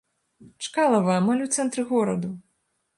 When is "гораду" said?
1.95-2.37